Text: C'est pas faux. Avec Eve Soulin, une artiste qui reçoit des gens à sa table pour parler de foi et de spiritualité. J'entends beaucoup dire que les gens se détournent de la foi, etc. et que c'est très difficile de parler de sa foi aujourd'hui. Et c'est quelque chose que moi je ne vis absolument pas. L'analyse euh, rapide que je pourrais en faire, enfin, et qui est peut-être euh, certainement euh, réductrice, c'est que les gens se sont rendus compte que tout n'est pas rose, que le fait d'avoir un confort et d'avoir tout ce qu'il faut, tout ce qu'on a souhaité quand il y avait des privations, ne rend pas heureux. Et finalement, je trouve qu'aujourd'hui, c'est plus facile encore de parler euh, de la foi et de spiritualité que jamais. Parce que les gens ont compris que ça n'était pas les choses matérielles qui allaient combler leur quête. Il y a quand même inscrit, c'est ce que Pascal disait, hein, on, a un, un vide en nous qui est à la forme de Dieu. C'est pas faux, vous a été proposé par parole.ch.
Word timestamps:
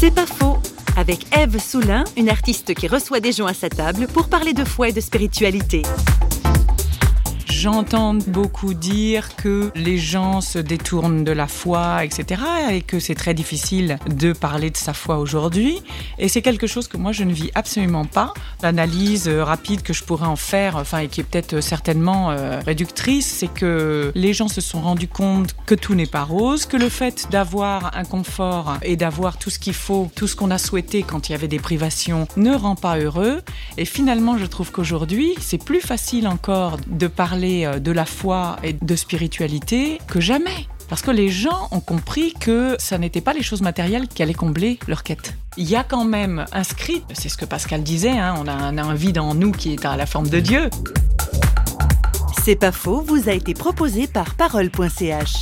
C'est 0.00 0.12
pas 0.12 0.26
faux. 0.26 0.58
Avec 0.96 1.26
Eve 1.36 1.58
Soulin, 1.58 2.04
une 2.16 2.28
artiste 2.28 2.72
qui 2.72 2.86
reçoit 2.86 3.18
des 3.18 3.32
gens 3.32 3.46
à 3.46 3.54
sa 3.54 3.68
table 3.68 4.06
pour 4.06 4.28
parler 4.28 4.52
de 4.52 4.64
foi 4.64 4.90
et 4.90 4.92
de 4.92 5.00
spiritualité. 5.00 5.82
J'entends 7.60 8.14
beaucoup 8.14 8.72
dire 8.72 9.34
que 9.34 9.72
les 9.74 9.98
gens 9.98 10.40
se 10.40 10.60
détournent 10.60 11.24
de 11.24 11.32
la 11.32 11.48
foi, 11.48 12.04
etc. 12.04 12.40
et 12.70 12.82
que 12.82 13.00
c'est 13.00 13.16
très 13.16 13.34
difficile 13.34 13.98
de 14.08 14.32
parler 14.32 14.70
de 14.70 14.76
sa 14.76 14.92
foi 14.92 15.18
aujourd'hui. 15.18 15.82
Et 16.18 16.28
c'est 16.28 16.40
quelque 16.40 16.68
chose 16.68 16.86
que 16.86 16.96
moi 16.96 17.10
je 17.10 17.24
ne 17.24 17.32
vis 17.32 17.50
absolument 17.56 18.04
pas. 18.04 18.32
L'analyse 18.62 19.26
euh, 19.26 19.42
rapide 19.42 19.82
que 19.82 19.92
je 19.92 20.04
pourrais 20.04 20.28
en 20.28 20.36
faire, 20.36 20.76
enfin, 20.76 20.98
et 20.98 21.08
qui 21.08 21.20
est 21.20 21.24
peut-être 21.24 21.54
euh, 21.54 21.60
certainement 21.60 22.30
euh, 22.30 22.60
réductrice, 22.64 23.26
c'est 23.26 23.52
que 23.52 24.12
les 24.14 24.32
gens 24.32 24.46
se 24.46 24.60
sont 24.60 24.80
rendus 24.80 25.08
compte 25.08 25.56
que 25.66 25.74
tout 25.74 25.96
n'est 25.96 26.06
pas 26.06 26.22
rose, 26.22 26.64
que 26.64 26.76
le 26.76 26.88
fait 26.88 27.26
d'avoir 27.32 27.96
un 27.96 28.04
confort 28.04 28.78
et 28.82 28.94
d'avoir 28.94 29.36
tout 29.36 29.50
ce 29.50 29.58
qu'il 29.58 29.74
faut, 29.74 30.08
tout 30.14 30.28
ce 30.28 30.36
qu'on 30.36 30.52
a 30.52 30.58
souhaité 30.58 31.02
quand 31.02 31.28
il 31.28 31.32
y 31.32 31.34
avait 31.34 31.48
des 31.48 31.58
privations, 31.58 32.28
ne 32.36 32.54
rend 32.54 32.76
pas 32.76 33.00
heureux. 33.00 33.42
Et 33.80 33.84
finalement, 33.84 34.36
je 34.36 34.44
trouve 34.44 34.72
qu'aujourd'hui, 34.72 35.34
c'est 35.40 35.62
plus 35.64 35.80
facile 35.80 36.26
encore 36.26 36.78
de 36.88 37.06
parler 37.06 37.64
euh, 37.64 37.78
de 37.78 37.92
la 37.92 38.06
foi 38.06 38.56
et 38.64 38.72
de 38.72 38.96
spiritualité 38.96 40.00
que 40.08 40.20
jamais. 40.20 40.66
Parce 40.88 41.00
que 41.00 41.12
les 41.12 41.28
gens 41.28 41.68
ont 41.70 41.78
compris 41.78 42.34
que 42.34 42.74
ça 42.80 42.98
n'était 42.98 43.20
pas 43.20 43.32
les 43.32 43.42
choses 43.42 43.62
matérielles 43.62 44.08
qui 44.08 44.20
allaient 44.20 44.34
combler 44.34 44.80
leur 44.88 45.04
quête. 45.04 45.34
Il 45.56 45.70
y 45.70 45.76
a 45.76 45.84
quand 45.84 46.04
même 46.04 46.44
inscrit, 46.50 47.04
c'est 47.12 47.28
ce 47.28 47.36
que 47.36 47.44
Pascal 47.44 47.84
disait, 47.84 48.18
hein, 48.18 48.34
on, 48.38 48.48
a 48.48 48.52
un, 48.52 48.78
un 48.78 48.94
vide 48.94 49.18
en 49.18 49.34
nous 49.34 49.52
qui 49.52 49.74
est 49.74 49.84
à 49.84 49.96
la 49.96 50.06
forme 50.06 50.28
de 50.28 50.40
Dieu. 50.40 50.70
C'est 52.42 52.56
pas 52.56 52.72
faux, 52.72 53.00
vous 53.02 53.28
a 53.28 53.32
été 53.32 53.54
proposé 53.54 54.08
par 54.08 54.34
parole.ch. 54.34 55.34